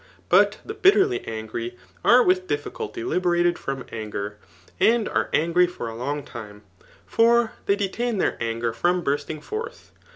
[0.29, 4.39] But the Utterly angry, are with difficulty iibe* rated from anger,
[4.79, 6.63] and are angry for a long time;
[7.05, 9.91] for riiey detain their anger [from bursting forth.